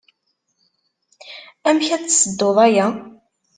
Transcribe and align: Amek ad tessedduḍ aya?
Amek 1.69 1.87
ad 1.95 2.03
tessedduḍ 2.03 2.57
aya? 2.65 2.87